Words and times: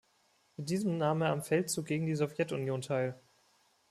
Mit 0.57 0.71
diesem 0.71 0.97
nahm 0.97 1.21
er 1.21 1.29
am 1.29 1.43
Feldzug 1.43 1.85
gegen 1.85 2.07
die 2.07 2.15
Sowjetunion 2.15 2.81
teil. 2.81 3.21